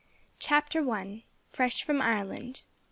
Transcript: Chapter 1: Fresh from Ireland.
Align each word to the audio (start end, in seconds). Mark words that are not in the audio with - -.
Chapter 0.39 0.81
1: 0.81 1.21
Fresh 1.53 1.83
from 1.83 2.01
Ireland. 2.01 2.63